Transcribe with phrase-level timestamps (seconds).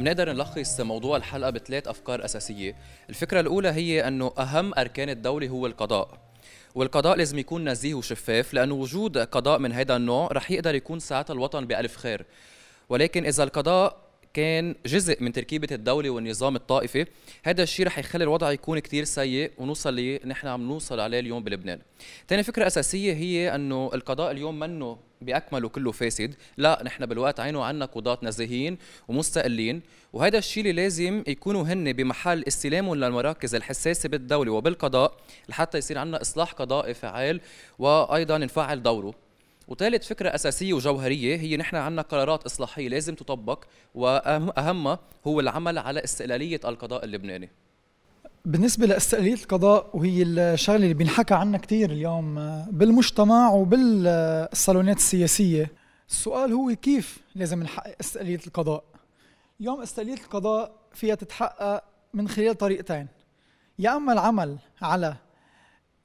[0.00, 2.76] بنقدر نلخص موضوع الحلقة بثلاث أفكار أساسية.
[3.08, 6.18] الفكرة الأولى هي أنه أهم أركان الدولة هو القضاء
[6.74, 11.34] والقضاء لازم يكون نزيه وشفاف لأنه وجود قضاء من هذا النوع رح يقدر يكون ساعتها
[11.34, 12.26] الوطن بألف خير.
[12.88, 17.06] ولكن إذا القضاء كان جزء من تركيبة الدولة والنظام الطائفي
[17.44, 21.44] هذا الشيء رح يخلي الوضع يكون كتير سيء ونوصل اللي نحن عم نوصل عليه اليوم
[21.44, 21.80] بلبنان.
[22.28, 26.34] ثاني فكرة أساسية هي أنه القضاء اليوم منه بأكمله كله فاسد.
[26.56, 28.78] لا نحن بالوقت عينه عنا قضاة نزيهين
[29.08, 35.16] ومستقلين وهذا الشيء اللي لازم يكونوا هن بمحل استلامهم للمراكز الحساسة بالدولة وبالقضاء
[35.48, 37.40] لحتى يصير عندنا إصلاح قضائي فعال
[37.78, 39.14] وأيضا نفعل دوره.
[39.68, 43.64] وثالث فكرة أساسية وجوهرية هي نحن عندنا قرارات إصلاحية لازم تطبق
[43.94, 47.50] وأهمها هو العمل على استقلالية القضاء اللبناني.
[48.46, 52.34] بالنسبة لاستقلالية القضاء وهي الشغلة اللي بينحكى عنها كثير اليوم
[52.70, 55.72] بالمجتمع وبالصالونات السياسية.
[56.08, 58.84] السؤال هو كيف لازم نحقق استقلالية القضاء؟
[59.60, 63.08] اليوم استقلالية القضاء فيها تتحقق من خلال طريقتين.
[63.78, 65.16] يا أما العمل على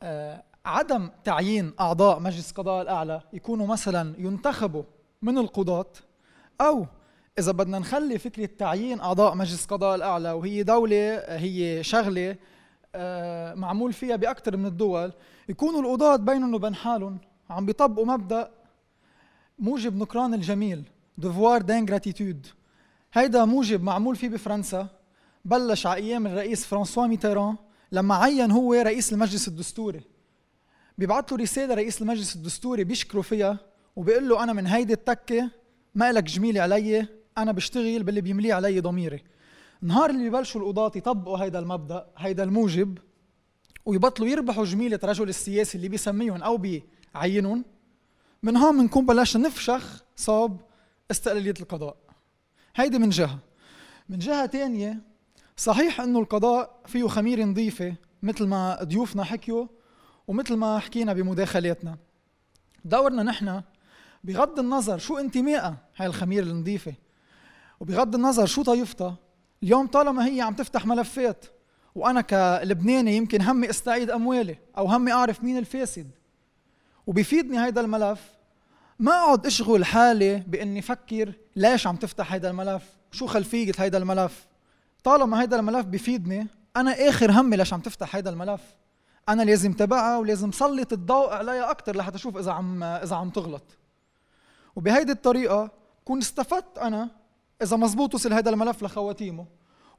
[0.03, 4.83] آه، عدم تعيين أعضاء مجلس القضاء الأعلى يكونوا مثلا ينتخبوا
[5.21, 5.91] من القضاة
[6.61, 6.85] أو
[7.39, 12.35] إذا بدنا نخلي فكرة تعيين أعضاء مجلس القضاء الأعلى وهي دولة هي شغلة
[12.95, 15.13] آه، معمول فيها بأكثر من الدول
[15.49, 17.17] يكونوا القضاة بينهم وبين حالهم
[17.49, 18.51] عم بيطبقوا مبدأ
[19.59, 20.83] موجب نكران الجميل
[21.17, 22.47] devoir d'ingratitude
[23.13, 24.87] هيدا موجب معمول فيه بفرنسا
[25.45, 27.55] بلش على أيام الرئيس فرانسوا ميتيران
[27.91, 30.01] لما عين هو رئيس المجلس الدستوري.
[30.97, 33.59] بيبعث له رسالة رئيس المجلس الدستوري بيشكره فيها
[33.95, 35.51] وبيقول له أنا من هيدي التكة
[35.95, 37.07] ما لك جميلة علي
[37.41, 39.23] أنا بشتغل باللي بيمليه علي ضميري.
[39.81, 42.97] نهار اللي ببلشوا القضاة يطبقوا هيدا المبدأ هيدا الموجب
[43.85, 47.65] ويبطلوا يربحوا جميلة رجل السياسي اللي بيسميهم أو بيعينهم
[48.43, 50.61] من هون بنكون بلشنا نفشخ صوب
[51.11, 51.97] استقلالية القضاء.
[52.75, 53.39] هيدي من جهة.
[54.09, 55.01] من جهة تانية
[55.57, 59.67] صحيح إنه القضاء فيه خميرة نظيفة مثل ما ضيوفنا حكيوا
[60.27, 61.97] ومثل ما حكينا بمداخلاتنا.
[62.85, 63.61] دورنا نحن
[64.23, 66.93] بغض النظر شو انتمائها هاي الخميرة النظيفة.
[67.79, 69.15] وبغض النظر شو طائفتها
[69.63, 71.45] اليوم طالما هي عم تفتح ملفات
[71.95, 76.11] وأنا كلبناني يمكن همي استعيد أموالي أو همي أعرف مين الفاسد.
[77.07, 78.21] وبيفيدني هيدا الملف.
[78.99, 84.47] ما أقعد أشغل حالي بإني فكر ليش عم تفتح هيدا الملف؟ شو خلفية هيدا الملف؟
[85.03, 88.61] طالما هيدا الملف بيفيدني أنا آخر همي ليش عم تفتح هيدا الملف.
[89.29, 93.63] أنا لازم تبعها ولازم سلط الضوء عليها أكثر لحتى أشوف إذا عم إذا عم تغلط.
[94.75, 95.71] وبهيدي الطريقة
[96.05, 97.18] كون استفدت أنا
[97.61, 99.45] إذا مزبوط وصل هذا الملف لخواتيمه.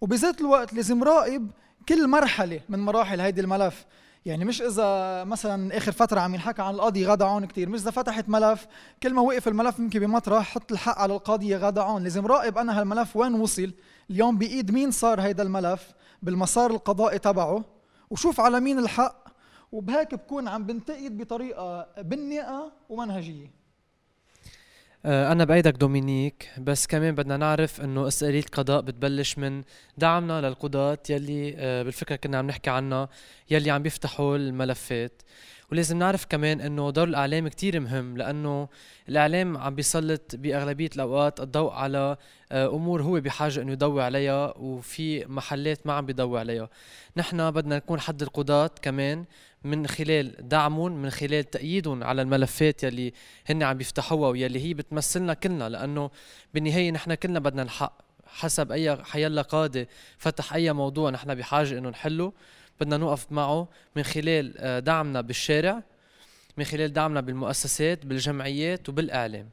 [0.01, 1.51] وبذات الوقت لازم راقب
[1.89, 3.87] كل مرحلة من مراحل هيدي الملف.
[4.25, 7.91] يعني مش إذا مثلا آخر فترة عم ينحكى عن القاضي غدا عون كثير مش إذا
[7.91, 8.67] فتحت ملف
[9.03, 12.03] كل ما وقف الملف يمكن بمطرح حط الحق على القاضي غدا عون.
[12.03, 13.73] لازم راقب أنا هالملف وين وصل.
[14.11, 17.65] اليوم بإيد مين صار هيدا الملف؟ بالمسار القضائي تبعه.
[18.11, 19.29] وشوف على مين الحق.
[19.73, 23.60] وبهيك بكون عم بنتقد بطريقة بناءه ومنهجية.
[25.05, 29.63] أنا بأيدك دومينيك بس كمان بدنا نعرف إنه استقلالية القضاء بتبلش من
[29.99, 33.09] دعمنا للقضاة يلي آه، بالفكرة كنا عم نحكي عنها
[33.51, 35.23] يلي عم بيفتحوا الملفات.
[35.73, 38.69] ولازم نعرف كمان إنه دور الإعلام كتير مهم لأنه
[39.09, 42.17] الإعلام عم بيسلط بأغلبية الأوقات الضوء على
[42.53, 46.69] آه، أمور هو بحاجة إنه يضوي عليها وفي محلات ما عم بيضوي عليها.
[47.17, 49.25] نحن بدنا نكون حد القضاة كمان
[49.65, 53.13] من خلال دعمهم من خلال تأييدهم على الملفات يلي
[53.47, 55.69] هن عم يفتحوها ويلي هي بتمثلنا كلنا.
[55.69, 56.11] لأنه
[56.55, 59.89] بالنهاية نحن كلنا بدنا الحق حسب أي حيلا قاضي
[60.19, 62.33] فتح أي موضوع نحن بحاجة إنه نحله.
[62.81, 65.83] بدنا نوقف معه من خلال آه، دعمنا بالشارع
[66.57, 69.49] من خلال دعمنا بالمؤسسات بالجمعيات وبالإعلام.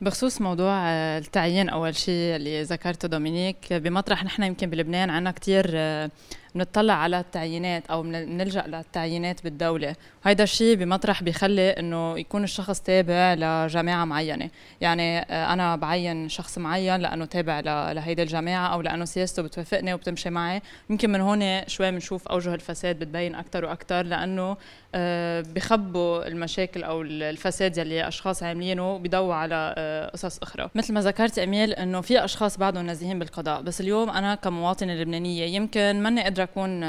[0.00, 5.66] بخصوص موضوع آه، التعيين أول شيء اللي ذكرته دومينيك بمطرح نحن يمكن بلبنان عندنا كثير
[5.74, 6.10] آه،
[6.56, 9.96] بنطلع على التعيينات أو بنلجأ للتعيينات بالدولة.
[10.26, 14.50] وهذا الشيء بمطرح بيخلي إنه يكون الشخص تابع لجامعه معينة.
[14.80, 17.60] يعني آه، أنا بعين شخص معين لأنه تابع
[17.92, 20.62] لهيدي الجامعة أو لأنه سياسته بتوافقني وبتمشي معي.
[20.90, 24.56] يمكن من هون شوي بنشوف أوجه الفساد بتبين أكثر وأكثر لأنه
[24.94, 30.70] آه، بخبوا المشاكل أو الفساد يلي أشخاص عاملينه بيضوا على آه، قصص أخرى.
[30.74, 33.62] مثل ما ذكرت اميل إنه في أشخاص بعدهم نازحين بالقضاء.
[33.62, 36.80] بس اليوم أنا كمواطنة لبنانية يمكن ماني قادرة اكون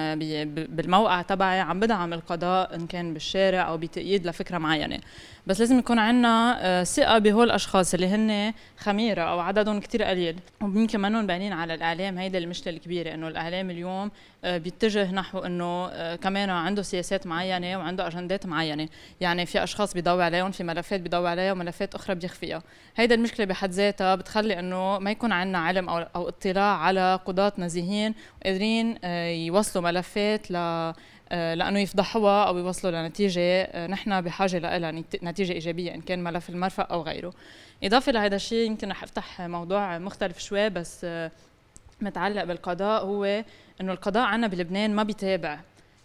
[0.66, 5.00] بالموقع تبعي عم بدعم القضاء إن كان بالشارع أو بتأييد لفكرة معينة.
[5.48, 10.36] بس لازم يكون عندنا آه، ثقة بهول الأشخاص اللي هن خميرة أو عددهم كثير قليل.
[10.62, 14.12] ويمكن منهم باينين على الإعلام هيدا المشكلة الكبيرة إنه الإعلام اليوم
[14.44, 18.90] آه، بيتجه نحو إنه آه، كمان عنده سياسات معينة وعنده أجندات معينة.
[19.22, 22.64] يعني في أشخاص بيضوي عليهم في ملفات بيضوي عليها وملفات أخرى بيخفيها.
[22.96, 28.14] هيدا المشكلة بحد ذاتها بتخلي إنه ما يكون عندنا علم أو اطلاع على قضاة نزيهين
[28.46, 28.98] قادرين
[29.46, 30.54] يوصلوا ملفات ل
[31.32, 34.92] لأنه يفضحوها أو يوصلوا لنتيجة نحن بحاجة لها
[35.24, 37.34] نتيجة إيجابية إن كان ملف المرفق أو غيره.
[37.84, 41.08] إضافة لهذا الشيء يمكن رح أفتح موضوع مختلف شوي بس
[42.02, 43.44] متعلق بالقضاء هو
[43.82, 45.60] إنه القضاء عنا بلبنان ما بيتابع.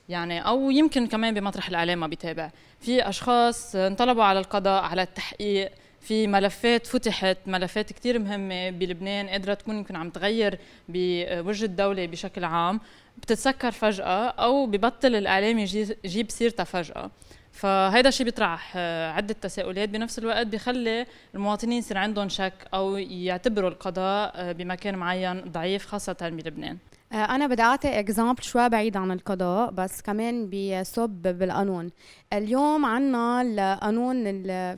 [0.09, 2.51] يعني أو يمكن كمان بمطرح الإعلام ما بيتابع.
[2.81, 5.71] في أشخاص انطلبوا على القضاء على التحقيق
[6.03, 10.59] في ملفات فتحت ملفات كثير مهمة بلبنان قادرة تكون يمكن عم تغير
[10.89, 12.81] بوجه الدولة بشكل عام.
[13.19, 17.11] بتتسكر فجأة أو ببطل الإعلام يجيب سيرتها فجأة.
[17.53, 19.89] فهيدا الشيء بيطرح آه، عدة تساؤلات.
[19.89, 26.17] بنفس الوقت بيخلي المواطنين يصير عندهم شك أو يعتبروا القضاء آه، بمكان معين ضعيف خاصة
[26.23, 26.79] بلبنان.
[27.13, 31.91] أنا بدي أعطي إكزامبل شوي بعيد عن القضاء بس كمان بيصب بالقانون.
[32.33, 34.25] اليوم عنا القانون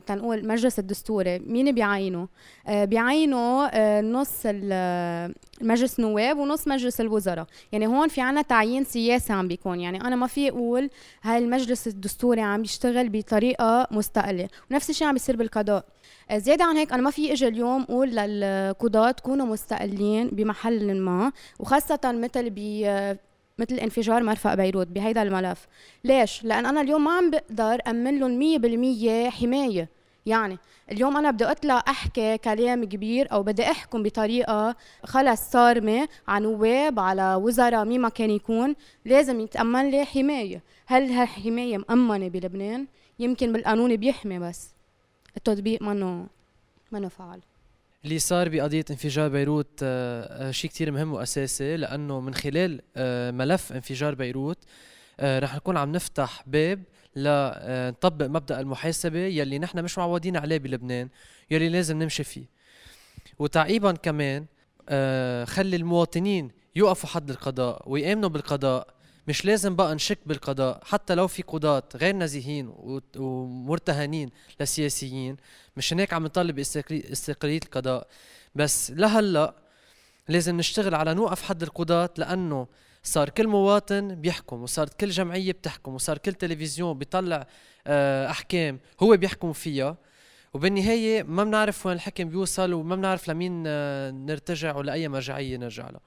[0.05, 1.39] تنقول المجلس الدستوري.
[1.39, 2.27] مين بيعينه؟
[2.67, 4.45] آه، بيعينوا آه، نص
[5.61, 7.45] مجلس النواب ونص مجلس الوزراء.
[7.71, 9.79] يعني هون في عنا تعيين سياسي عم بيكون.
[9.79, 10.89] يعني أنا ما في أقول
[11.23, 14.47] هاي المجلس الدستوري عم يشتغل بطريقة مستقلة.
[14.71, 15.85] ونفس الشيء عم بيصير بالقضاء.
[16.33, 21.31] زيادة عن هيك أنا ما في إجي اليوم أقول للقضاة تكونوا مستقلين بمحل ما.
[21.59, 22.59] وخاصة مثل ب
[23.59, 25.67] مثل انفجار مرفق بيروت بهيدا الملف.
[26.03, 29.89] ليش؟ لأن أنا اليوم ما عم بقدر أمن لهم مية بالمية حماية.
[30.25, 30.57] يعني
[30.91, 36.99] اليوم أنا بدي أطلع أحكي كلام كبير أو بدي أحكم بطريقة خلص صارمة على نواب
[36.99, 38.75] على وزراء مين ما كان يكون
[39.05, 40.61] لازم يتأمن لي حماية.
[40.85, 42.85] هل هالحماية مأمنة بلبنان؟
[43.19, 44.69] يمكن بالقانون بيحمي بس.
[45.37, 46.27] التطبيق منه
[46.91, 47.39] منه فعال
[48.05, 53.31] اللي صار بقضية انفجار بيروت آه، آه، شيء كتير مهم وأساسي لأنه من خلال آه،
[53.31, 54.57] ملف انفجار بيروت
[55.21, 56.83] رح نكون عم نفتح باب
[57.15, 61.09] لنطبق مبدأ المحاسبة يلي نحن مش معودين عليه بلبنان
[61.51, 62.45] يلي لازم نمشي فيه.
[63.39, 64.45] وتعقيبا كمان
[65.45, 68.94] خلي المواطنين يوقفوا حد القضاء ويآمنوا بالقضاء
[69.27, 72.73] مش لازم بقى نشك بالقضاء حتى لو في قضاة غير نزيهين
[73.17, 74.29] ومرتهنين
[74.59, 75.37] لسياسيين
[75.77, 78.07] مش هناك عم نطالب باستقلالية القضاء.
[78.55, 79.55] بس لهلا
[80.27, 82.67] لازم نشتغل على نوقف حد القضاة لأنه
[83.03, 87.47] صار كل مواطن بيحكم وصارت كل جمعية بتحكم وصار كل تلفزيون بيطلع
[87.87, 89.97] آه، أحكام هو بيحكم فيها.
[90.53, 95.89] وبالنهاية ما بنعرف وين الحكم بيوصل وما بنعرف لمين آه، نرتجع ولا أي مرجعية نرجع
[95.89, 96.01] لها.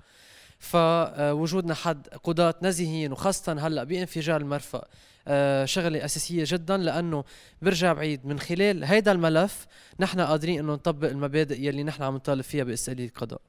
[0.58, 4.84] فوجودنا حد قضاة نزيهين وخاصة هلأ بانفجار المرفأ
[5.28, 7.24] آه، شغلة أساسية جدا لأنه
[7.62, 8.26] برجع بعيد.
[8.26, 9.66] من خلال هيدا الملف
[10.00, 13.40] نحن قادرين إنه نطبق المبادئ يلي نحن عم نطالب فيها باستقلالية القضاء.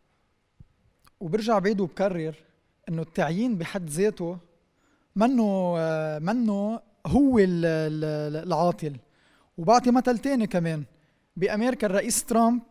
[1.19, 2.35] وبرجع بعيد وبكرر
[2.89, 4.37] إنه التعيين بحد ذاته
[5.15, 8.95] منه آه، منه هو العاطل.
[9.57, 10.83] وبعطي مثل تاني كمان.
[11.35, 12.61] بأمريكا الرئيس ترامب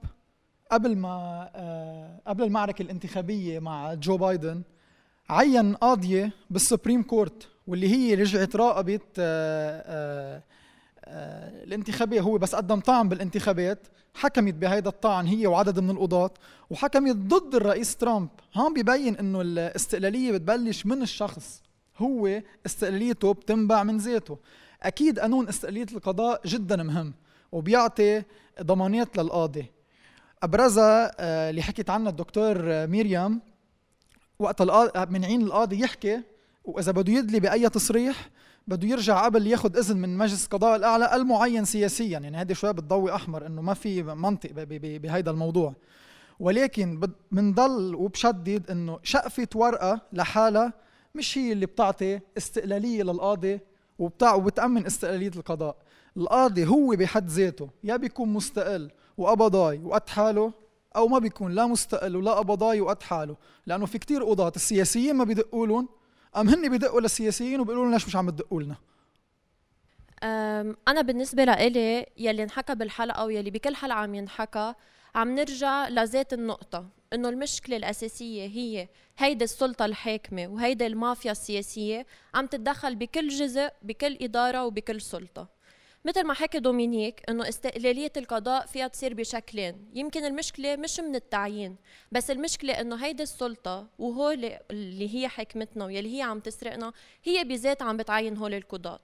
[0.71, 4.63] قبل ما آه، قبل المعركة الانتخابية مع جو بايدن
[5.31, 10.43] عين قاضية بال Supreme Court واللي هي رجعت راقبت آه،
[11.05, 12.21] آه، الانتخابية.
[12.21, 16.31] هو بس قدم طعن بالانتخابات حكمت بهيدا الطعن هي وعدد من القضاة
[16.71, 18.29] وحكمت ضد الرئيس ترامب.
[18.57, 21.63] هون ببين إنه الاستقلالية بتبلش من الشخص.
[21.99, 24.39] هو استقلاليته بتنبع من ذاته.
[24.83, 27.15] أكيد قانون استقلالية القضاء جدا مهم
[27.53, 28.23] وبيعطي
[28.63, 29.78] ضمانات للقاضي.
[30.43, 33.41] أبرزها آه، اللي حكيت عنها الدكتور آه، ميريام
[34.39, 34.63] وقت
[35.11, 36.23] من عين القاضي يحكي
[36.65, 38.31] وإذا بده يدلي بأي تصريح
[38.69, 42.19] بده يرجع قبل ياخذ إذن من مجلس القضاء الأعلى المعين سياسيا.
[42.19, 45.75] يعني هذه شوي بتضوي أحمر إنه ما في منطق بهيدا الموضوع.
[46.41, 47.01] ولكن
[47.33, 50.73] بنضل وبشدد إنه شقفة ورقة لحالها
[51.15, 53.61] مش هي اللي بتعطي استقلالية للقاضي
[53.99, 55.77] وبتأمن استقلالية القضاء.
[56.17, 60.53] القاضي هو بحد ذاته يا بيكون مستقل وقبضاي وقت حاله
[60.97, 63.37] أو ما بيكون لا مستقل ولا قبضاي وقت حاله.
[63.67, 65.89] لأنه في كتير قضاة السياسيين ما بيدقوا لهم
[66.37, 68.77] أم هن بيدقوا للسياسيين وبيقولوا لنا ليش مش عم تدقوا لنا
[70.89, 74.75] أنا بالنسبة لإلي يلي انحكى بالحلقة ويلي بكل حلقة عم ينحكى
[75.15, 76.87] عم نرجع لذات النقطة.
[77.13, 84.19] إنه المشكلة الأساسية هي هيدي السلطة الحاكمة وهيدي المافيا السياسية عم تتدخل بكل جزء بكل
[84.21, 85.49] إدارة وبكل سلطة.
[86.05, 89.91] مثل ما حكي دومينيك إنه استقلالية القضاء فيها تصير بشكلين.
[89.95, 91.77] يمكن المشكلة مش من التعيين
[92.13, 94.31] بس المشكلة إنه هيدي السلطة وهو
[94.71, 96.93] اللي هي حكمتنا واللي هي عم تسرقنا
[97.25, 99.01] هي بذات عم بتعين هول القضاة.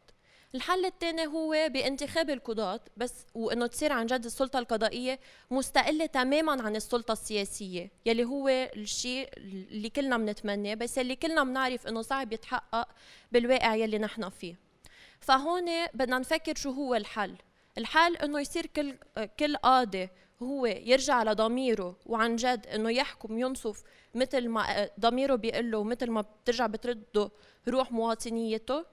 [0.54, 5.20] الحل الثاني هو بانتخاب القضاة بس وإنه تصير عن جد السلطة القضائية
[5.50, 11.86] مستقلة تماما عن السلطة السياسية يلي هو الشيء اللي كلنا بنتمناه بس اللي كلنا بنعرف
[11.86, 12.88] إنه صعب يتحقق
[13.32, 14.64] بالواقع يلي نحن فيه.
[15.24, 17.36] فهون بدنا نفكر شو هو الحل.
[17.78, 18.96] الحل إنه يصير كل
[19.38, 20.08] كل قاضي
[20.42, 23.82] هو يرجع لضميره وعن جد إنه يحكم ينصف
[24.14, 27.30] مثل ما ضميره بيقول له مثل ما بترجع بترده
[27.68, 28.84] روح مواطنيته.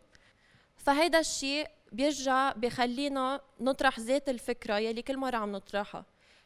[0.78, 6.06] فهيدا الشيء بيرجع بخلينا نطرح ذات الفكرة يلي كل مرة عم نطرحها.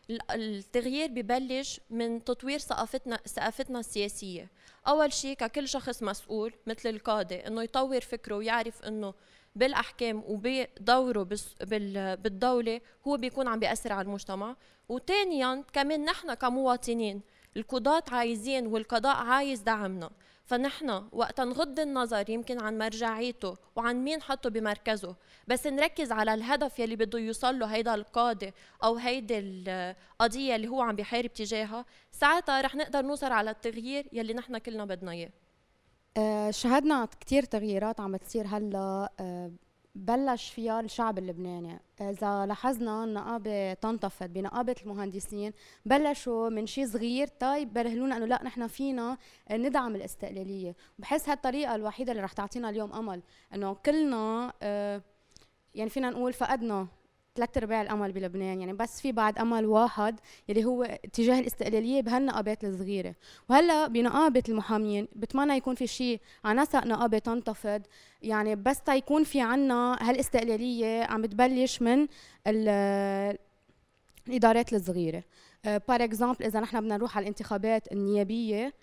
[0.09, 4.51] التغيير ببلش من تطوير ثقافتنا ثقافتنا السياسية.
[4.87, 9.13] أول شيء ككل شخص مسؤول مثل القاضي إنه يطور فكره ويعرف إنه
[9.55, 11.27] بالأحكام وبدوره
[12.15, 14.55] بالدولة هو بيكون عم بيأثر على المجتمع.
[14.89, 17.21] وثانيا كمان نحن كمواطنين
[17.57, 20.09] القضاة عايزين والقضاء عايز دعمنا.
[20.45, 25.15] فنحن وقت نغض النظر يمكن عن مرجعيته وعن مين حطه بمركزه
[25.47, 30.81] بس نركز على الهدف يلي بده يوصل له هيدا القاضي أو هيدي القضية اللي هو
[30.81, 31.85] عم بيحارب تجاهها.
[32.11, 35.29] ساعتها رح نقدر نوصل على التغيير يلي نحن كلنا بدنا إياه.
[36.49, 39.51] شهدنا كتير تغييرات عم بتصير هلا آه،
[39.95, 41.79] بلش فيها الشعب اللبناني.
[42.01, 45.53] إذا لاحظنا النقابه تنتفض بنقابة المهندسين
[45.85, 49.17] بلشوا من شيء صغير طيب برهلونا إنه لا نحن فينا
[49.51, 50.75] ندعم الاستقلالية.
[50.99, 53.21] بحس هالطريقة الوحيدة اللي رح تعطينا اليوم أمل
[53.53, 55.01] إنه كلنا آه،
[55.75, 56.87] يعني فينا نقول فقدنا
[57.35, 62.63] ثلاث ارباع الأمل بلبنان يعني بس في بعد أمل واحد يلي هو اتجاه الاستقلالية بهالنقابات
[62.63, 63.15] الصغيرة.
[63.49, 67.81] وهلأ بنقابة المحامين بتمنى يكون في شيء نسق نقابة تنتفض
[68.21, 72.07] يعني بس تيكون في عنا هالاستقلالية عم بتبلش من
[74.27, 75.23] الإدارات الصغيرة.
[75.65, 78.73] par uh, exemple إذا نحن بدنا نروح على الانتخابات النيابية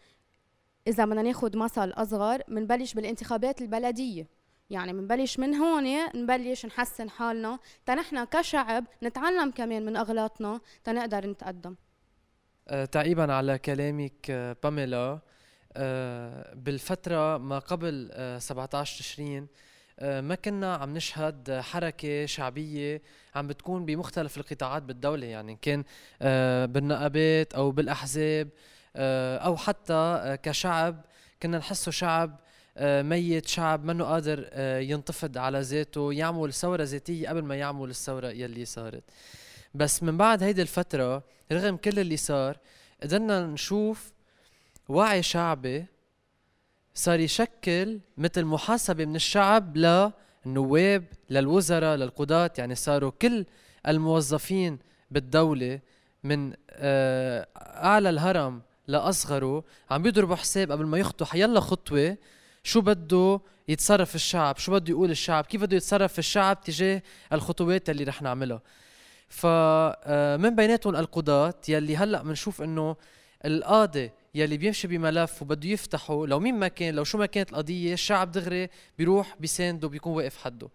[0.87, 4.41] إذا بدنا ناخذ مثل أصغر بنبلش بالانتخابات البلدية.
[4.71, 7.59] يعني بنبلش من هون نبلش نحسن حالنا.
[7.87, 11.75] تنحنا كشعب نتعلم كمان من أغلاطنا تنقدر نتقدم.
[12.69, 15.19] أه تعقيبا على كلامك أه باميلا
[15.76, 19.47] أه بالفترة ما قبل أه 17 تشرين
[20.02, 23.02] ما كنا عم نشهد حركة شعبية
[23.35, 25.26] عم بتكون بمختلف القطاعات بالدولة.
[25.26, 25.85] يعني كان
[26.66, 28.49] بالنقابات أو بالأحزاب
[28.97, 31.04] أو حتى كشعب
[31.42, 32.40] كنا نحسه شعب
[32.81, 38.29] ميت شعب منه قادر آه، ينتفض على ذاته يعمل ثورة ذاتية قبل ما يعمل الثورة
[38.29, 39.02] يلي صارت.
[39.75, 42.59] بس من بعد هيدي الفترة رغم كل اللي صار
[43.02, 44.12] قدرنا نشوف
[44.88, 45.87] وعي شعبي
[46.95, 52.50] صار يشكل مثل محاسبة من الشعب للنواب للوزراء للقضاة.
[52.59, 53.45] يعني صاروا كل
[53.88, 54.79] الموظفين
[55.11, 55.81] بالدولة
[56.25, 61.26] من آه، أعلى الهرم لأصغره عم بيضربوا حساب قبل ما يخطوا.
[61.26, 62.17] حيلا خطوة
[62.64, 67.02] شو بده يتصرف الشعب؟ شو بده يقول الشعب؟ كيف بده يتصرف الشعب تجاه
[67.33, 68.61] الخطوات اللي رح نعملها؟
[69.28, 69.49] فمن
[70.04, 72.97] آه، بيناتهم القضاة يلي هلأ بنشوف إنه
[73.45, 77.92] القاضي يلي بيمشي بملف وبده يفتحه لو مين ما كان لو شو ما كانت القضية
[77.92, 80.69] الشعب دغري بيروح بيسانده بيكون واقف حده.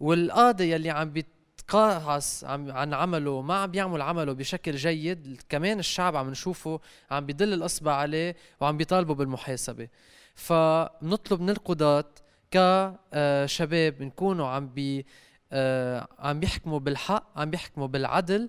[0.00, 6.30] والقاضي يلي عم بيتقاعس عن عمله ما عم بيعمل عمله بشكل جيد كمان الشعب عم
[6.30, 6.80] نشوفه
[7.10, 9.88] عم بيدل الإصبع عليه وعم بيطالبه بالمحاسبة.
[10.34, 12.04] فنطلب من القضاة
[12.50, 15.06] كشباب نكونوا عم بي
[15.52, 18.48] آه، عم بيحكموا بالحق عم بيحكموا بالعدل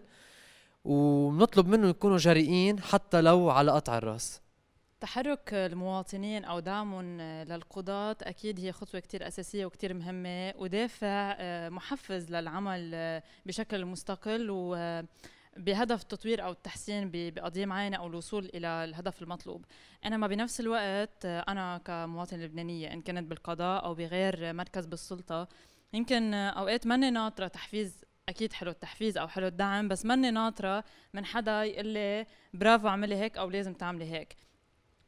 [0.86, 4.42] ونطلب منهم يكونوا جريئين حتى لو على قطع الرأس.
[5.00, 12.32] تحرك المواطنين أو دعمهم للقضاة أكيد هي خطوة كثير أساسية وكثير مهمة ودافع آه، محفز
[12.32, 14.76] للعمل آه، بشكل مستقل و
[15.58, 19.66] بهدف التطوير أو التحسين بقضية معينه أو الوصول إلى الهدف المطلوب.
[20.06, 25.48] انما بنفس الوقت أنا كمواطن لبنانية إن كانت بالقضاء أو بغير مركز بالسلطة
[25.94, 31.26] يمكن أوقات ماني ناطرة تحفيز أكيد حلو التحفيز أو حلو الدعم بس ماني ناطرة من
[31.26, 34.36] حدا يقول لي برافو اعملي هيك أو لازم تعملي هيك.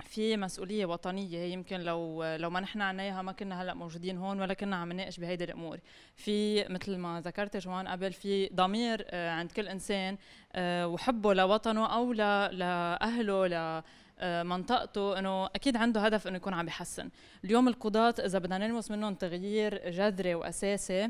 [0.05, 4.53] في مسؤولية وطنية يمكن لو لو ما نحن عنا ما كنا هلأ موجودين هون ولا
[4.53, 5.79] كنا عم نناقش بهيدي الأمور.
[6.15, 10.17] في مثل ما ذكرت جوان قبل في ضمير آه، عند كل إنسان
[10.53, 13.83] آه، وحبه لوطنه أو لأهله ل
[14.19, 17.09] آه، منطقته إنه أكيد عنده هدف إنه يكون عم بيحسن
[17.45, 21.09] اليوم القضاة إذا بدنا نلمس منهم تغيير جذري وأساسي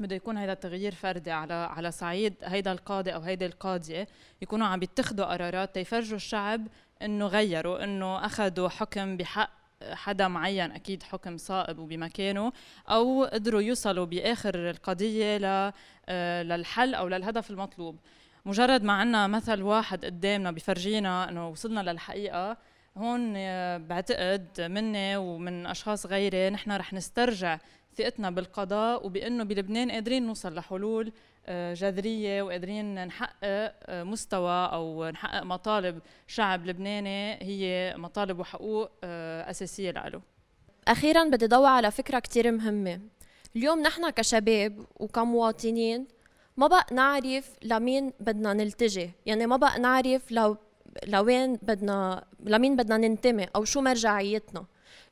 [0.00, 4.08] بده يكون هذا التغيير فردي على على صعيد هيدا القاضي أو هيدي القاضية.
[4.42, 6.66] يكونوا عم بيتخذوا قرارات تيفرجوا الشعب
[7.04, 9.50] إنه غيروا إنه أخذوا حكم بحق
[9.92, 12.52] حدا معين أكيد حكم صائب وبمكانه
[12.88, 15.72] أو قدروا يوصلوا بآخر القضية
[16.08, 17.98] آه، للحل أو للهدف المطلوب.
[18.46, 22.56] مجرد ما عنا مثل واحد قدامنا بفرجينا إنه وصلنا للحقيقة
[22.96, 23.32] هون
[23.78, 27.58] بعتقد مني ومن أشخاص غيري نحن رح نسترجع
[27.96, 31.12] ثقتنا بالقضاء وبأنه بلبنان قادرين نوصل لحلول
[31.46, 39.90] آه، جذرية وقادرين نحقق آه، مستوى أو نحقق مطالب شعب لبناني هي مطالب وحقوق أساسية
[39.90, 40.20] له
[40.88, 43.00] أخيرا بدي ضوي على فكرة كتير مهمة.
[43.56, 46.06] اليوم نحن كشباب وكمواطنين
[46.56, 49.10] ما بقى نعرف لمين بدنا نلتجي.
[49.26, 50.56] يعني ما بقى نعرف لو
[51.06, 54.64] لوين بدنا لمين بدنا ننتمي أو شو مرجعيتنا.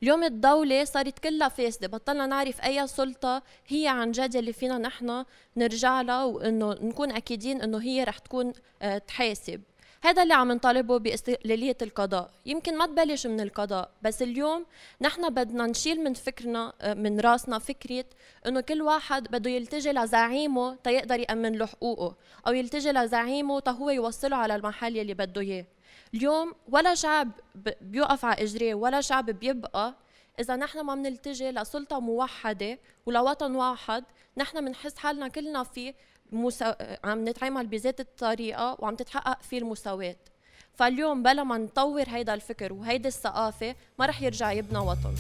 [0.02, 5.24] اليوم الدولة صارت كلها فاسدة بطلنا نعرف أي سلطة هي عن جد اللي فينا نحن
[5.56, 8.52] نرجع لها وإنه نكون أكيدين إنه هي رح تكون
[8.82, 9.60] آه، تحاسب.
[10.02, 12.30] هذا اللي عم نطالبه باستقلالية القضاء.
[12.46, 14.66] يمكن ما تبلش من القضاء بس اليوم
[15.00, 18.04] نحن بدنا نشيل من فكرنا آه، من راسنا فكرة
[18.46, 22.14] إنه كل واحد بده يلتجي لزعيمه تيقدر يأمن له حقوقه
[22.46, 25.64] أو يلتجي لزعيمه تهو يوصله على المحل يلي بده إياه.
[26.14, 27.30] اليوم ولا شعب
[27.80, 29.94] بيوقف على اجريه ولا شعب بيبقى.
[30.40, 34.04] إذا نحن ما بنلتجي لسلطة موحدة ولوطن واحد
[34.36, 35.94] نحن بنحس حالنا كلنا في
[36.32, 36.76] مسا...
[37.04, 40.16] عم نتعامل بذات الطريقة وعم تتحقق فيه المساواة.
[40.74, 45.14] فاليوم بلا ما نطور هيدا الفكر وهيدي الثقافة ما رح يرجع يبنى وطن.